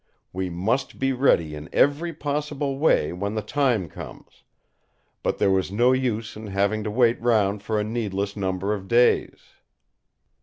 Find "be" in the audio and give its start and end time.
0.97-1.13